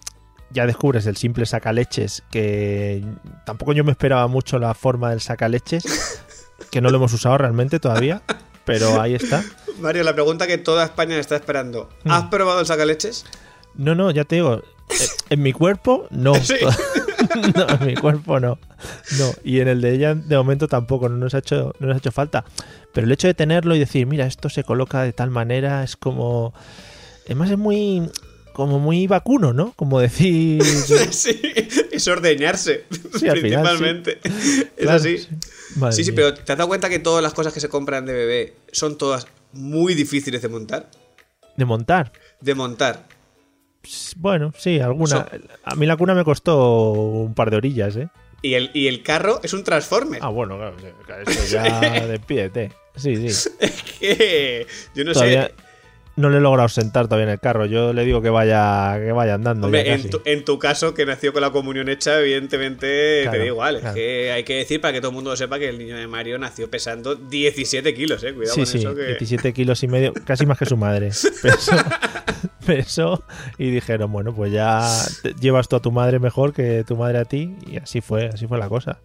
[0.49, 3.03] ya descubres el simple sacaleches, que
[3.45, 6.21] tampoco yo me esperaba mucho la forma del sacaleches,
[6.71, 8.21] que no lo hemos usado realmente todavía,
[8.65, 9.43] pero ahí está.
[9.79, 11.89] Mario, la pregunta que toda España está esperando.
[12.03, 12.11] Hmm.
[12.11, 13.25] ¿Has probado el sacaleches?
[13.75, 14.55] No, no, ya te digo,
[14.89, 14.95] eh,
[15.29, 16.33] en mi cuerpo no.
[16.43, 16.55] Sí.
[17.55, 18.57] no, en mi cuerpo no.
[19.19, 21.95] No, y en el de ella de momento tampoco, no nos ha hecho, no nos
[21.95, 22.45] ha hecho falta.
[22.93, 25.95] Pero el hecho de tenerlo y decir, mira, esto se coloca de tal manera, es
[25.95, 26.53] como.
[27.25, 28.09] Además es muy.
[28.53, 29.73] como muy vacuno, ¿no?
[29.75, 30.63] Como decir.
[31.11, 31.41] sí,
[31.91, 32.85] es ordeñarse,
[33.17, 34.19] Sí, al final, principalmente.
[34.23, 35.17] Es Claro, así.
[35.19, 35.27] sí.
[35.77, 38.05] Madre Sí, sí, pero ¿te has dado cuenta que todas las cosas que se compran
[38.05, 40.89] de bebé son todas muy difíciles de montar?
[41.55, 42.11] De montar.
[42.41, 43.05] De montar.
[44.17, 45.09] Bueno, sí, alguna.
[45.15, 45.25] So-
[45.63, 48.09] A mí la cuna me costó un par de orillas, ¿eh?
[48.43, 50.19] Y el, y el carro es un Transformer.
[50.23, 50.57] Ah, bueno,
[51.05, 52.71] claro, eso ya despídete.
[52.95, 53.49] Sí, sí.
[53.99, 54.65] Que
[54.95, 55.53] yo no todavía sé.
[56.15, 57.65] no le he logrado sentar todavía en el carro.
[57.67, 59.67] Yo le digo que vaya, que vaya andando.
[59.67, 63.31] Hombre, ya en tu, en tu caso, que nació con la comunión hecha, evidentemente Claro,
[63.33, 63.79] te da igual.
[63.79, 63.89] claro.
[63.89, 65.95] Es que hay que decir para que todo el mundo lo sepa que el niño
[65.97, 68.33] de Mario nació pesando 17 kilos, eh.
[68.33, 69.03] Cuidado Sí, con sí, eso que.
[69.05, 71.07] 17 kilos y medio, casi más que su madre.
[71.41, 71.71] Peso,
[72.65, 73.23] peso,
[73.57, 74.87] y dijeron, bueno, pues ya
[75.39, 78.47] llevas tú a tu madre mejor que tu madre a ti, y así fue, así
[78.47, 78.99] fue la cosa.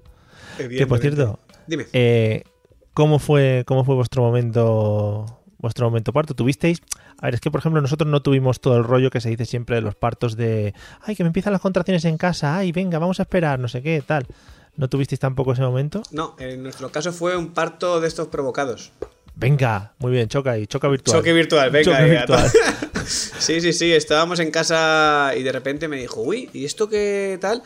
[0.56, 1.86] Que por cierto, Dime.
[1.92, 2.44] Eh,
[2.94, 5.26] ¿cómo, fue, ¿Cómo fue vuestro momento
[5.58, 6.34] vuestro momento parto?
[6.34, 6.80] ¿Tuvisteis?
[7.18, 9.46] A ver, es que por ejemplo nosotros no tuvimos todo el rollo que se dice
[9.46, 12.98] siempre de los partos de, ay, que me empiezan las contracciones en casa, ay, venga,
[12.98, 14.26] vamos a esperar, no sé qué, tal.
[14.76, 16.02] ¿No tuvisteis tampoco ese momento?
[16.10, 18.92] No, en nuestro caso fue un parto de estos provocados.
[19.36, 21.18] Venga, muy bien, choca y choca virtual.
[21.18, 21.92] Choque virtual, venga.
[21.92, 22.50] Choque virtual.
[23.06, 27.38] sí, sí, sí, estábamos en casa y de repente me dijo, uy, ¿y esto qué
[27.40, 27.62] tal?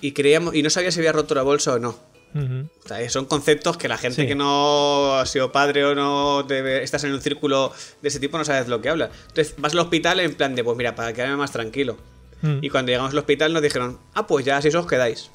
[0.00, 1.98] Y creíamos, y no sabía si había roto la bolsa o no.
[2.36, 4.28] O sea, son conceptos que la gente Sí.
[4.28, 8.44] que no ha sido padre o no estás en un círculo de ese tipo no
[8.44, 9.10] sabes lo que habla.
[9.28, 11.96] Entonces vas al hospital en plan de, pues mira, para quedarme más tranquilo.
[12.42, 12.58] Mm.
[12.60, 15.30] Y cuando llegamos al hospital nos dijeron, ah, pues ya, si os quedáis.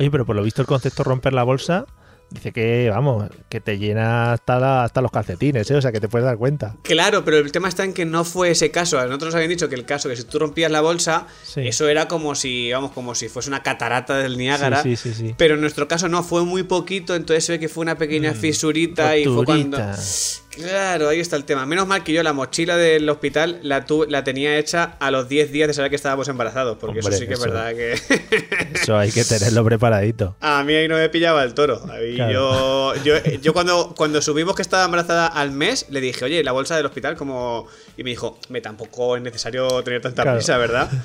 [0.00, 1.84] Oye, pero por lo visto el concepto romper la bolsa
[2.30, 5.74] dice que, vamos, que te llena hasta, la- hasta los calcetines, ¿eh?
[5.76, 6.76] O sea, que te puedes dar cuenta.
[6.82, 8.96] Claro, pero el tema está en que no fue ese caso.
[9.06, 11.66] Nosotros nos habían dicho que el caso, que si tú rompías la bolsa, Sí.
[11.66, 14.82] eso era como si, vamos, como si fuese una catarata del Niágara.
[14.82, 15.34] Sí, sí, sí, sí.
[15.38, 18.32] Pero en nuestro caso no, fue muy poquito, entonces se ve que fue una pequeña
[18.34, 19.78] fisurita y fue cuando...
[20.50, 21.66] Claro, ahí está el tema.
[21.66, 25.28] Menos mal que yo la mochila del hospital la, tu- la tenía hecha a los
[25.28, 27.92] 10 días de saber que estábamos embarazados, porque Hombre, eso sí que es verdad que...
[28.82, 30.36] Eso hay que tenerlo preparadito.
[30.40, 31.80] A mí ahí no me pillaba el toro.
[32.14, 32.32] Claro.
[32.32, 36.52] yo, yo, yo cuando, cuando subimos que estaba embarazada al mes, le dije, oye, la
[36.52, 37.66] bolsa del hospital, como.
[37.96, 40.38] Y me dijo, me tampoco es necesario tener tanta Claro.
[40.38, 40.90] prisa, ¿verdad?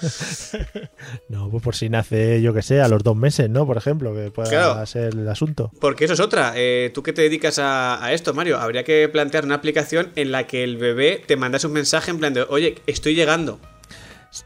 [1.30, 3.66] No, pues por si nace, yo que sé, a los dos meses, ¿no?
[3.66, 4.86] Por ejemplo, que pueda Claro.
[4.86, 5.72] ser el asunto.
[5.82, 6.54] Porque eso es otra.
[6.56, 10.32] Eh, Tú que te dedicas a, a esto, Mario, habría que plantear una aplicación en
[10.32, 13.60] la que el bebé te mandase un mensaje en plan de, oye, estoy llegando.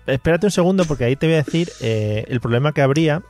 [0.06, 3.24] Espérate un segundo, porque ahí te voy a decir eh, el problema que habría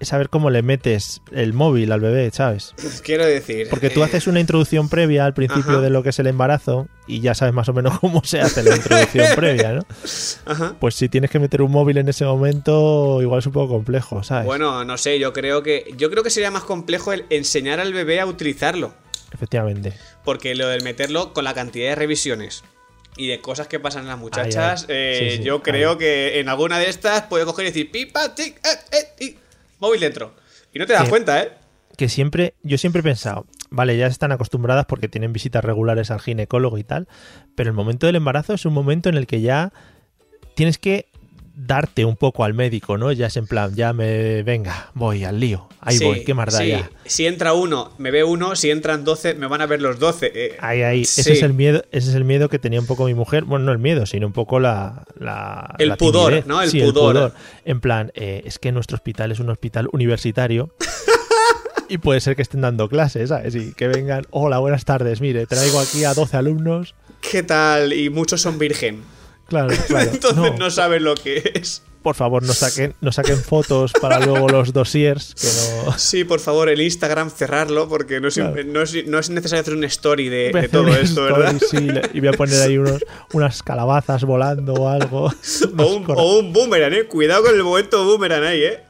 [0.00, 2.74] saber cómo le metes el móvil al bebé, ¿sabes?
[3.04, 3.68] Quiero decir.
[3.68, 5.80] Porque tú eh, haces una introducción previa al principio Ajá.
[5.80, 8.62] de lo que es el embarazo y ya sabes más o menos cómo se hace
[8.62, 9.86] la introducción previa, ¿no?
[10.46, 10.74] Ajá.
[10.78, 14.22] Pues si tienes que meter un móvil en ese momento, igual es un poco complejo,
[14.22, 14.46] ¿sabes?
[14.46, 15.92] Bueno, no sé, yo creo que.
[15.96, 18.94] Yo creo que sería más complejo el enseñar al bebé a utilizarlo.
[19.32, 19.92] Efectivamente.
[20.24, 22.64] Porque lo del meterlo con la cantidad de revisiones
[23.16, 24.96] y de cosas que pasan en las muchachas, Ay, ay.
[24.96, 25.98] eh, Sí, sí, yo creo ay.
[25.98, 29.36] que en alguna de estas puede coger y decir pipa, tic, eh, eh, y
[29.78, 30.34] móvil dentro.
[30.72, 31.52] Y no te das cuenta, ¿eh?
[31.98, 36.20] que siempre, yo siempre he pensado, vale, ya están acostumbradas porque tienen visitas regulares al
[36.20, 37.08] ginecólogo y tal,
[37.56, 39.72] pero el momento del embarazo es un momento en el que ya
[40.54, 41.07] tienes que
[41.60, 43.10] darte un poco al médico, ¿no?
[43.10, 46.52] Ya es en plan, ya me, venga, voy al lío, ahí Sí, voy, qué más
[46.52, 46.68] da sí.
[46.68, 46.88] ya.
[47.04, 50.30] Si entra uno, me ve uno, si entran 12, me van a ver los 12.
[50.34, 50.56] eh.
[50.60, 53.14] Ahí, ahí, ese es el miedo, ese es el miedo que tenía un poco mi
[53.14, 56.46] mujer, bueno, no el miedo, sino un poco la, la El la pudor, timidez.
[56.46, 56.62] ¿no?
[56.62, 57.32] El Sí, pudor.
[57.64, 60.72] En plan, eh, es que nuestro hospital es un hospital universitario.
[61.90, 63.54] Y puede ser que estén dando clases, ¿sabes?
[63.54, 66.94] Y que vengan, hola, buenas tardes, mire, traigo aquí a 12 alumnos.
[67.22, 67.94] ¿Qué tal?
[67.94, 69.00] Y muchos son virgen.
[69.48, 70.10] Claro, claro.
[70.12, 71.82] Entonces no, no, saben lo que es.
[72.02, 75.98] por favor, no saquen, no saquen fotos para luego los dossiers, que no...
[75.98, 78.54] Sí, por favor, el Instagram cerrarlo porque no es, Claro.
[78.64, 81.62] no es- no es necesario hacer una story de, de todo esto, story, ¿verdad?
[81.70, 85.32] sí, y voy a poner ahí unos, unas calabazas volando o algo.
[85.78, 87.04] O un, o un boomerang, eh.
[87.06, 88.80] Cuidado con el momento boomerang ahí, eh.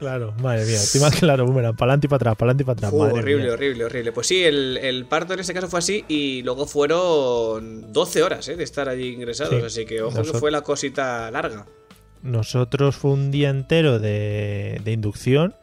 [0.00, 0.80] Claro, madre mía.
[1.20, 2.92] Claro, boomerang, para adelante y para atrás, para adelante y para atrás.
[2.92, 3.52] Horrible, mía.
[3.52, 4.12] horrible, horrible.
[4.12, 8.48] Pues sí, el, el parto en este caso fue así y luego fueron 12 horas
[8.48, 9.54] eh, de estar allí ingresados.
[9.60, 9.64] Sí.
[9.66, 11.66] Así que ojo que Nosotros- fue la cosita larga.
[12.22, 15.54] Nosotros fue un día entero de, de inducción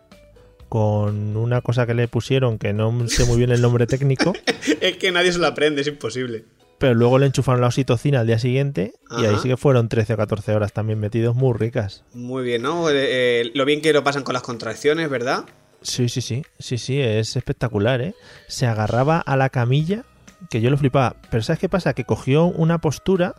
[0.69, 4.33] con una cosa que le pusieron que no sé muy bien el nombre técnico,
[4.81, 6.45] es que nadie se lo aprende, es imposible.
[6.77, 10.13] Pero luego le enchufaron la oxitocina al día siguiente y ahí sí que fueron 13
[10.13, 12.03] o 14 horas también metidos muy ricas.
[12.13, 12.89] Muy bien, ¿no?
[12.89, 15.45] Eh, eh, lo bien que lo pasan con las contracciones, ¿verdad?
[15.81, 18.15] Sí, sí, sí, sí, sí, es espectacular, ¿eh?
[18.47, 20.05] Se agarraba a la camilla,
[20.49, 21.93] que yo lo flipaba, pero ¿sabes qué pasa?
[21.93, 23.35] Que cogió una postura,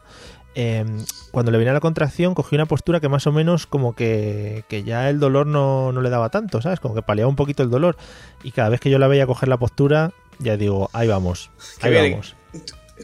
[0.54, 0.84] eh,
[1.30, 4.82] cuando le venía la contracción, cogió una postura que más o menos como que, que
[4.82, 6.80] ya el dolor no, no le daba tanto, ¿sabes?
[6.80, 7.96] Como que paliaba un poquito el dolor.
[8.42, 11.94] Y cada vez que yo la veía coger la postura, ya digo, ahí vamos, ahí
[11.94, 12.34] vamos.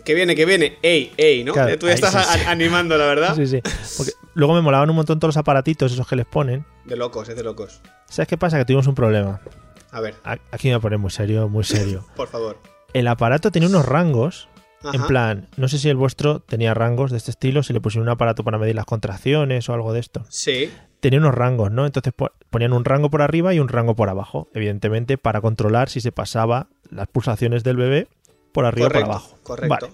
[0.05, 0.79] Que viene, que viene.
[0.83, 1.53] Ey, ey, ¿no?
[1.53, 2.41] Claro, Eh, Tú ahí estás sí, a- sí.
[2.47, 3.35] animando, la verdad.
[3.37, 3.61] Sí, sí.
[3.97, 6.65] Porque luego me molaban un montón todos los aparatitos, esos que les ponen.
[6.85, 7.81] De locos, es de locos.
[8.09, 8.59] ¿Sabes qué pasa?
[8.59, 9.41] Que tuvimos un problema.
[9.91, 10.15] A ver,
[10.51, 12.05] Aquí me voy a poner muy serio, muy serio.
[12.17, 12.59] por favor.
[12.93, 14.49] El aparato tenía unos rangos
[14.93, 15.07] En Ajá.
[15.09, 18.13] plan, no sé si el vuestro tenía rangos de este estilo, si le pusieron un
[18.13, 20.27] aparato para medir las contracciones o algo de esto.
[20.29, 20.71] Sí.
[21.01, 21.87] Tenía unos rangos, ¿no?
[21.87, 25.89] Entonces po- ponían un rango por arriba y un rango por abajo, evidentemente para controlar
[25.89, 28.09] si se pasaba las pulsaciones del bebé
[28.55, 29.11] por arriba o por Correcto.
[29.13, 29.39] abajo.
[29.43, 29.69] Correcto.
[29.89, 29.93] Vale.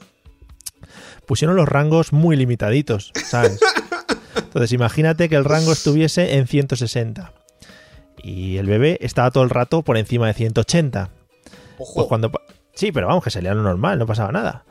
[1.27, 3.59] Pusieron los rangos muy limitaditos, ¿sabes?
[4.37, 7.33] Entonces imagínate que el rango estuviese en 160
[8.23, 11.11] y el bebé estaba todo el rato por encima de 180.
[11.79, 11.95] Ojo.
[11.95, 12.31] Pues cuando.
[12.75, 14.65] Sí, pero vamos, que salía lo normal, no pasaba nada.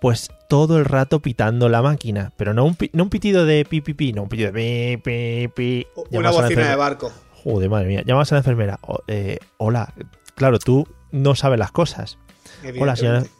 [0.00, 2.32] Pues todo el rato pitando la máquina.
[2.36, 4.98] Pero no un, pi- no un pitido de pi, pi, pi, no un pitido de
[5.02, 5.86] pi, pi, pi.
[6.16, 7.12] Una bocina de barco.
[7.42, 8.02] Joder, madre mía.
[8.06, 8.78] Llamas a la enfermera.
[8.82, 9.92] "O- eh, hola,
[10.34, 12.18] claro, tú no sabes las cosas.
[12.78, 12.96] Hola,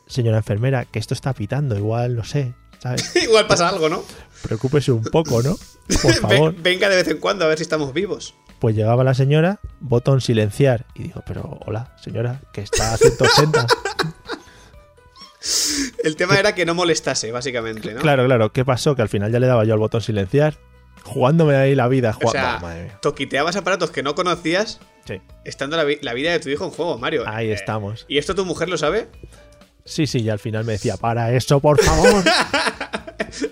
[0.06, 3.14] señora, enfermera, que esto está pitando, igual, no sé, ¿sabes?
[3.22, 4.02] Igual pasa algo, ¿no?
[4.42, 5.56] Preocúpese un poco, ¿no?
[6.02, 6.54] Por favor.
[6.56, 8.34] venga de vez en cuando a ver si estamos vivos.
[8.58, 13.66] Pues llegaba la señora, botón silenciar, y digo, pero hola, señora, que está a 180.
[16.02, 18.00] El tema era que no molestase, básicamente, ¿no?
[18.00, 18.96] Claro, claro, ¿qué pasó?
[18.96, 20.58] Que al final ya le daba yo al botón silenciar,
[21.02, 22.32] jugándome ahí la vida, O jugando.
[22.32, 22.98] sea, madre mía.
[23.02, 26.70] toquiteabas aparatos que no conocías, Sí, estando la, vi- la vida de tu hijo en
[26.70, 27.24] juego, Mario.
[27.26, 28.06] ahí Eh, estamos.
[28.08, 29.06] ¿Y esto tu mujer lo sabe?
[29.84, 32.24] Sí, sí, y al final me decía, para eso, por favor.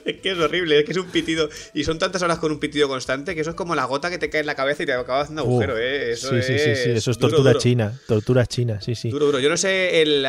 [0.05, 1.49] Es que es horrible, es que es un pitido.
[1.75, 4.19] Y son tantas horas con un pitido constante que eso es como la gota que
[4.19, 6.13] te cae en la cabeza y te acaba haciendo agujero, Uh, ¿eh?
[6.13, 7.61] Eso sí, es sí, sí, sí, eso es duro, tortura duro.
[7.61, 9.11] china, tortura china, sí, sí.
[9.11, 9.41] Duro, duro.
[9.41, 10.25] Yo no sé el,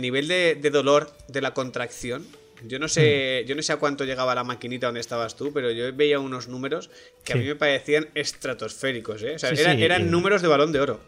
[0.00, 2.24] nivel de, de dolor de la contracción.
[2.66, 2.88] Yo no Hmm.
[2.90, 6.18] sé, yo no sé a cuánto llegaba la maquinita donde estabas tú, pero yo veía
[6.20, 6.90] unos números
[7.24, 9.34] que a mí me parecían estratosféricos, ¿eh?
[9.34, 11.00] O sea, Sí, eran, sí, eran y- números de balón de oro.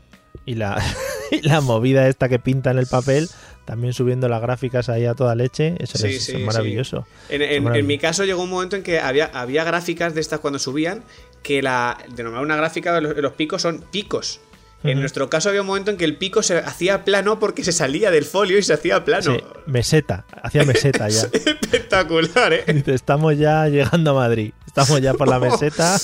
[0.46, 0.76] Y la,
[1.30, 3.28] y la movida esta que pinta en el papel,
[3.64, 6.44] también subiendo las gráficas ahí a toda leche, eso Sí, es, sí, es sí.
[6.44, 7.06] maravilloso.
[7.28, 10.58] En, Es mi caso llegó un momento en que había, había gráficas de estas cuando
[10.58, 11.02] subían,
[11.42, 14.40] que la de normal una gráfica los, de los picos son picos.
[14.84, 17.72] En nuestro caso había un momento en que el pico se hacía plano porque se
[17.72, 19.34] salía del folio y se hacía plano.
[19.34, 21.22] Sí, meseta, hacía meseta ya.
[21.32, 22.64] Espectacular, ¿eh?
[22.72, 25.96] Dice, estamos ya llegando a Madrid, estamos ya por la meseta.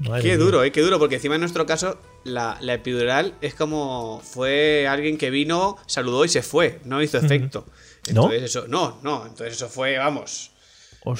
[0.00, 0.36] Madre Qué mía.
[0.38, 0.72] duro, ¿eh?
[0.72, 5.30] Qué duro, porque encima en nuestro caso la, la epidural es como fue alguien que
[5.30, 7.66] vino, saludó y se fue, no hizo efecto.
[8.12, 8.24] ¿No?
[8.24, 10.50] Entonces eso, no, no, entonces eso fue, vamos,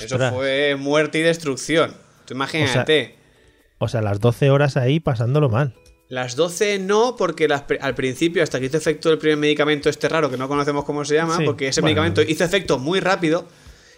[0.00, 1.94] eso fue muerte y destrucción.
[2.24, 3.16] Tú imagínate.
[3.78, 5.74] O sea, las 12 horas ahí pasándolo mal.
[6.08, 10.08] Las 12 no, porque las al principio, hasta que hizo efecto el primer medicamento este
[10.08, 11.90] raro, que no conocemos cómo se llama, Sí, porque ese bueno.
[12.02, 13.46] medicamento hizo efecto muy rápido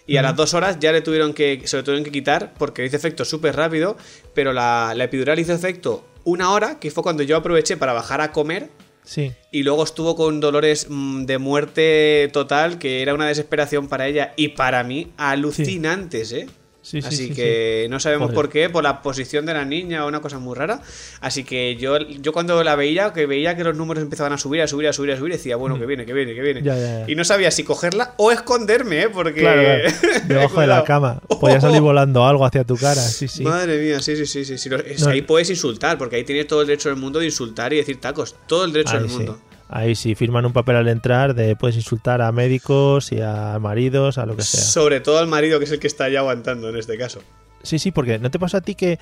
[0.07, 2.85] y a las dos horas ya le tuvieron que, se lo tuvieron que quitar porque
[2.85, 3.97] hizo efecto súper rápido,
[4.35, 8.21] pero la, la epidural hizo efecto una hora, que fue cuando yo aproveché para bajar
[8.21, 8.71] a comer
[9.03, 9.33] Sí.
[9.51, 14.35] y luego estuvo con dolores mm, de muerte total, que era una desesperación para ella
[14.37, 16.47] y para mí alucinantes, ¿eh?
[16.83, 18.35] Sí, sí, Así sí, que no sabemos Joder.
[18.35, 20.81] por qué, por la posición de la niña o una cosa muy rara.
[21.21, 24.63] Así que yo, yo cuando la veía, que veía que los números empezaban a subir,
[24.63, 26.63] a subir, a subir, a subir, decía, bueno, que viene, que viene, que viene.
[26.63, 27.11] Ya, ya, ya.
[27.11, 29.09] Y no sabía si cogerla o esconderme, ¿eh?
[29.11, 29.41] Porque...
[29.41, 30.25] Claro, claro.
[30.27, 31.21] Debajo de la cama.
[31.39, 33.43] Podía salir volando algo hacia tu cara, sí, sí.
[33.43, 34.71] Madre mía, sí, sí, sí, sí.
[34.71, 35.11] No.
[35.11, 38.01] Ahí puedes insultar, porque ahí tienes todo el derecho del mundo de insultar y decir
[38.01, 38.37] tacos.
[38.47, 39.39] Todo el derecho Ahí del mundo.
[39.73, 44.19] Ahí sí, firman un papel al entrar de puedes insultar a médicos y a maridos,
[44.19, 44.61] a lo que sea.
[44.61, 47.21] Sobre todo al marido, que es el que está ya aguantando en este caso.
[47.63, 48.99] Sí, sí, porque ¿no te pasa a ti que...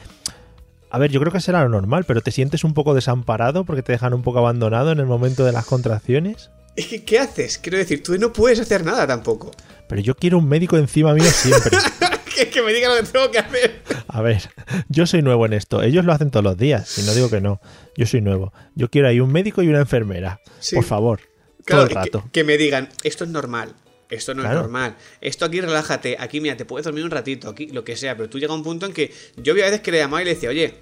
[0.90, 3.82] A ver, yo creo que será lo normal, pero te sientes un poco desamparado porque
[3.82, 6.50] te dejan un poco abandonado en el momento de las contracciones.
[6.76, 7.56] Es que, ¿qué haces?
[7.56, 9.50] Quiero decir, tú no puedes hacer nada tampoco.
[9.88, 11.78] Pero yo quiero un médico encima mío siempre.
[12.38, 13.82] que, que me diga lo que tengo que hacer.
[14.08, 14.42] A ver,
[14.88, 15.82] yo soy nuevo en esto.
[15.82, 17.60] Ellos lo hacen todos los días, y no digo que no.
[17.96, 18.52] Yo soy nuevo.
[18.74, 20.40] Yo quiero ahí un médico y una enfermera.
[20.60, 20.76] Sí.
[20.76, 21.20] Por favor.
[21.64, 22.24] Claro, todo el rato.
[22.32, 23.74] Que, me digan, esto es normal.
[24.08, 24.56] Esto no Claro.
[24.56, 24.96] es normal.
[25.20, 26.16] Esto aquí relájate.
[26.18, 27.50] Aquí, mira, te puedes dormir un ratito.
[27.50, 28.16] Aquí, lo que sea.
[28.16, 30.24] Pero tú llega a un punto en que yo había veces que le llamaba y
[30.24, 30.76] le decía, oye,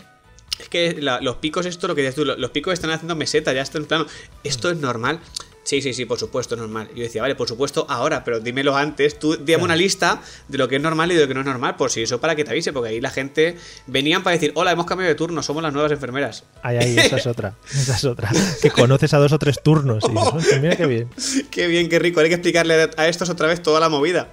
[0.60, 3.16] es que la- los picos, esto, lo que decías tú, lo- los picos están haciendo
[3.16, 4.06] meseta, ya está en plano.
[4.44, 5.18] ¿Esto es normal?
[5.66, 6.88] Sí, sí, sí, por supuesto, es normal.
[6.94, 9.18] Y yo decía, vale, por supuesto, ahora, pero dímelo antes.
[9.18, 11.46] Tú dame una lista de lo que es normal y de lo que no es
[11.46, 13.56] normal, por si eso para que te avise, porque ahí la gente
[13.88, 16.44] venían para decir, hola, hemos cambiado de turno, somos las nuevas enfermeras.
[16.62, 17.54] Ay, ay, esa es otra.
[17.68, 18.30] Esa es otra.
[18.62, 20.04] Que conoces a dos o tres turnos.
[20.04, 21.08] Y dices, "Hostia, mira qué bien.
[21.50, 22.20] qué bien, qué rico.
[22.20, 24.28] Hay que explicarle a estos otra vez toda la movida.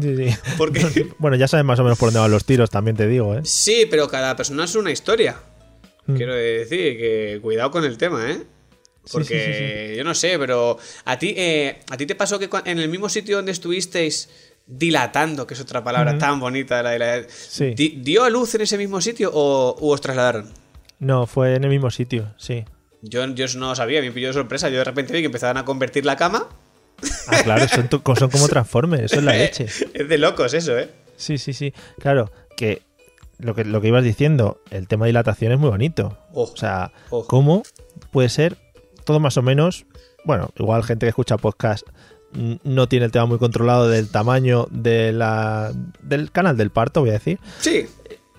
[0.00, 0.36] Sí, sí.
[0.56, 3.34] Porque Bueno, ya sabes más o menos por dónde van los tiros, también te digo,
[3.36, 3.40] ¿eh?
[3.42, 5.40] Sí, pero cada persona es una historia.
[6.06, 6.14] Mm.
[6.14, 8.46] Quiero decir que cuidado con el tema, ¿eh?
[9.12, 12.48] Porque sí, sí, yo no sé, pero a ti, eh, a ti te pasó que
[12.64, 14.28] en el mismo sitio donde estuvisteis
[14.66, 17.22] dilatando, que es otra palabra tan bonita, la de la-
[17.74, 20.50] di- ¿dio a luz en ese mismo sitio o os trasladaron?
[20.98, 22.64] No, fue en el mismo sitio, sí.
[23.00, 24.68] Yo, yo no lo sabía, me pilló de sorpresa.
[24.68, 26.48] Yo de repente vi que empezaban a convertir la cama.
[27.28, 29.66] Ah, claro, son, tu- son como Transformers, eso es la leche.
[29.94, 30.90] Es de locos eso, ¿eh?
[31.16, 31.72] Sí, sí, sí.
[32.00, 32.82] Claro, que
[33.38, 36.18] lo que, lo que ibas diciendo, el tema de dilatación es muy bonito.
[36.32, 36.52] Ojo.
[36.52, 37.26] O sea, Ojo.
[37.28, 37.62] ¿cómo
[38.10, 38.56] puede ser
[39.08, 39.86] todo más o menos?
[40.26, 41.86] Bueno, igual gente que escucha podcast
[42.62, 47.08] no tiene el tema muy controlado del tamaño de la, del canal del parto, voy
[47.08, 47.40] a decir.
[47.58, 47.86] Sí,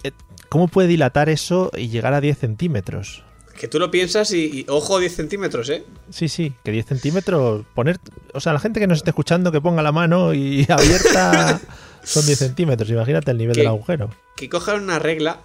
[0.03, 0.11] Eh,
[0.47, 3.23] ¿Cómo puede dilatar eso y llegar a 10 centímetros?
[3.59, 5.83] que tú lo piensas y, y ojo 10 centímetros, ¿eh?
[6.11, 7.97] Sí, sí, que 10 centímetros, poner...
[8.33, 11.59] O sea, la gente que nos esté escuchando que ponga la mano y abierta
[12.03, 14.11] son 10 centímetros, imagínate el nivel del agujero.
[14.37, 15.39] Que cojan una regla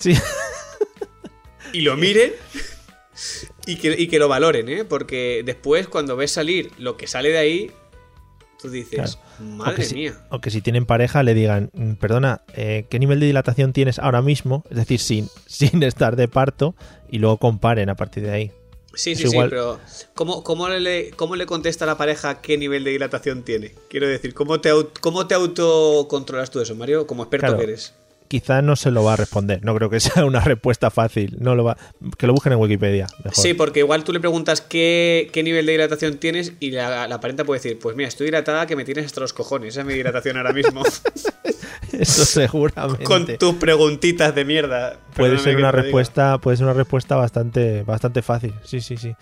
[0.00, 0.14] Sí,
[1.72, 2.32] y lo miren
[3.66, 4.84] y que, y que lo valoren, ¿eh?
[4.84, 7.70] Porque después cuando ves salir lo que sale de ahí,
[8.60, 10.26] tú dices, madre que si- mía.
[10.30, 13.98] o que si tienen pareja le digan, "Mm, perdona, eh, ¿qué nivel de dilatación tienes
[13.98, 14.64] ahora mismo?
[14.70, 16.74] Es decir, sin, sin estar de parto
[17.10, 18.52] y luego comparen a partir de ahí.
[18.94, 19.78] Sí, sí, Es sí, igual- pero
[20.14, 23.74] ¿cómo, cómo, le, ¿cómo le contesta a la pareja qué nivel de dilatación tiene?
[23.90, 24.70] Quiero decir, ¿cómo te,
[25.02, 27.06] cómo te autocontrolas tú eso, Mario?
[27.06, 27.58] Como experto Claro.
[27.58, 27.92] que eres.
[28.28, 29.64] Quizá no se lo va a responder.
[29.64, 31.36] No creo que sea una respuesta fácil.
[31.40, 31.76] No lo va.
[32.18, 33.06] Que lo busquen en Wikipedia.
[33.24, 33.34] Mejor.
[33.42, 37.20] Sí, porque igual tú le preguntas qué, qué nivel de dilatación tienes y la, la
[37.20, 39.86] pareja puede decir, pues mira, estoy dilatada que me tienes hasta los cojones, esa es
[39.86, 40.82] mi dilatación ahora mismo.
[41.92, 43.04] Eso seguramente.
[43.04, 44.98] Con tus preguntitas de mierda.
[45.14, 45.82] puede ser una diga.
[45.82, 49.14] respuesta puede ser una respuesta bastante bastante fácil sí sí sí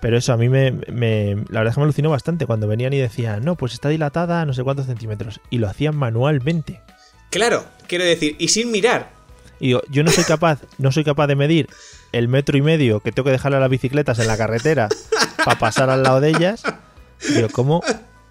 [0.00, 2.92] pero eso a mí me, me- la verdad es que me alucinó bastante cuando venían
[2.92, 6.80] y decían no pues está dilatada a no sé cuántos centímetros y lo hacían manualmente
[7.30, 9.12] Claro, quiero decir, y sin mirar.
[9.60, 11.68] y digo yo no soy capaz no soy capaz de medir
[12.12, 14.88] el metro y medio que tengo que dejarle a las bicicletas en la carretera
[15.44, 16.62] para pasar al lado de ellas
[17.28, 17.82] digo cómo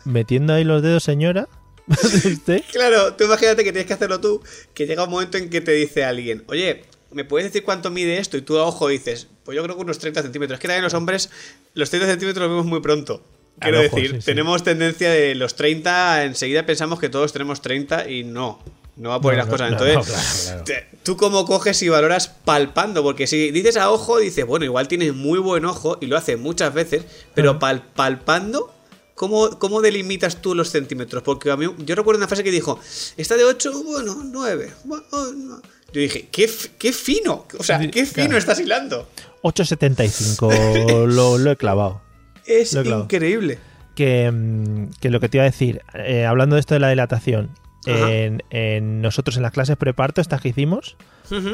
[0.06, 1.48] metiendo ahí los dedos señora
[1.90, 2.64] ¿Usted?
[2.72, 4.44] Claro, tú imagínate que tienes que hacerlo tú,
[4.76, 8.20] que llega un momento en que te dice alguien, oye, ¿me puedes decir cuánto mide
[8.20, 8.38] esto?
[8.38, 10.58] Y tú a ojo dices, pues yo creo que unos 30 centímetros.
[10.58, 11.32] Es que también los hombres,
[11.74, 13.24] los 30 centímetros los vemos muy pronto.
[13.60, 14.26] Quiero ojo, decir, sí, sí.
[14.26, 18.60] tenemos tendencia de los 30, enseguida pensamos que todos tenemos 30 y no.
[19.00, 19.72] No va por ahí No, las cosas.
[19.72, 20.64] no, Entonces, no, claro, claro.
[20.66, 24.88] te- tú cómo coges y valoras palpando, porque si dices a ojo, dices, bueno, igual
[24.88, 28.72] tienes muy buen ojo y lo hace muchas veces, pero pal- palpando,
[29.16, 31.24] ¿cómo, ¿cómo delimitas tú los centímetros?
[31.24, 32.78] Porque a mí, yo recuerdo una frase que dijo,
[33.18, 34.74] está de 8, bueno, 9.
[34.84, 35.62] bueno, no".
[35.92, 38.38] Yo dije, qué, qué fino, o sea, qué fino claro.
[38.38, 39.08] estás hilando.
[39.42, 42.02] 8.75 lo, lo he clavado
[42.46, 43.04] Es Lo he clavado.
[43.06, 43.58] increíble.
[43.96, 46.90] que, mm, que lo que te iba a decir, eh, hablando de esto de la
[46.90, 47.50] dilatación.
[47.86, 50.98] En, en nosotros en las clases preparto, estas que hicimos,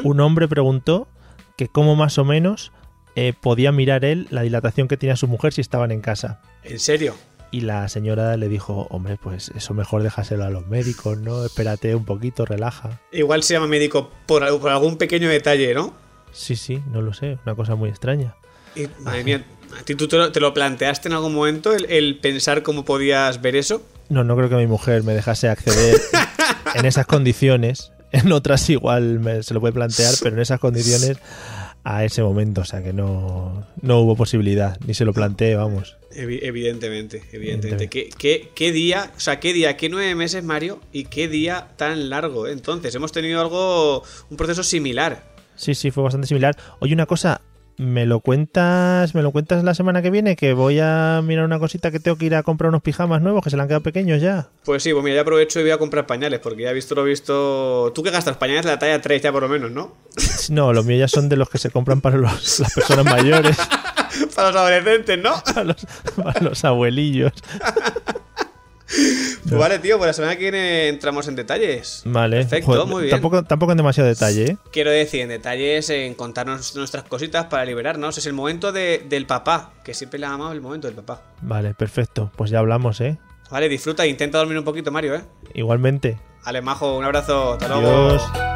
[0.04, 1.08] un hombre preguntó
[1.56, 2.72] que cómo más o menos
[3.14, 6.40] eh, podía mirar él la dilatación que tenía su mujer si estaban en casa.
[6.62, 7.14] En serio.
[7.52, 11.44] Y la señora le dijo, hombre, pues eso mejor déjaselo a los médicos, ¿no?
[11.44, 13.00] Espérate un poquito, relaja.
[13.12, 15.94] Igual se llama médico por, al- por algún pequeño detalle, ¿no?
[16.32, 18.34] Sí, sí, no lo sé, una cosa muy extraña.
[18.74, 19.44] Y, madre mía,
[19.78, 22.84] ¿a ti tú te lo, te lo planteaste en algún momento el, el pensar cómo
[22.84, 23.82] podías ver eso?
[24.08, 26.00] No, no creo que mi mujer me dejase acceder
[26.74, 27.92] en esas condiciones.
[28.12, 31.18] En otras igual me- se lo puede plantear, pero en esas condiciones
[31.82, 35.96] a ese momento, o sea que no, no hubo posibilidad, ni se lo planteé, vamos.
[36.14, 37.84] Evi- evidentemente, evidentemente.
[37.84, 37.88] Evidentemente.
[37.88, 40.80] ¿Qué, qué, qué día, o sea, qué día, qué nueve meses, Mario?
[40.92, 42.46] Y qué día tan largo.
[42.48, 42.52] ¿eh?
[42.52, 45.32] Entonces, hemos tenido algo, un proceso similar.
[45.54, 46.56] Sí, sí, fue bastante similar.
[46.80, 47.40] Oye, una cosa,
[47.78, 50.36] ¿me lo cuentas, me lo cuentas la semana que viene?
[50.36, 53.42] Que voy a mirar una cosita que tengo que ir a comprar unos pijamas nuevos
[53.44, 54.48] que se le han quedado pequeños ya.
[54.64, 56.94] Pues sí, pues mira, ya aprovecho y voy a comprar pañales, porque ya he visto
[56.94, 57.92] lo visto.
[57.94, 59.94] Tú que gastas pañales de la talla 3 ya por lo menos, ¿no?
[60.50, 63.56] No, los míos ya son de los que se compran para los- las personas mayores,
[64.34, 65.34] Para los adolescentes, ¿no?
[65.44, 65.86] para los,
[66.16, 67.32] para los abuelillos.
[68.86, 72.02] Pues vale, tío, pues la semana que viene entramos en detalles.
[72.04, 73.10] Vale, Perfecto, Joder, muy bien.
[73.10, 74.56] Tampoco, tampoco en demasiado detalle, ¿eh?
[74.72, 78.16] Quiero decir, en detalles, en contarnos nuestras cositas para liberarnos.
[78.18, 81.22] Es el momento de- del papá, que siempre le llamado el momento del papá.
[81.42, 82.30] Vale, perfecto.
[82.36, 83.18] Pues ya hablamos, ¿eh?
[83.50, 85.22] Vale, disfruta e intenta dormir un poquito, Mario, ¿eh?
[85.54, 86.18] Igualmente.
[86.44, 88.55] Vale, majo, un abrazo, hasta luego.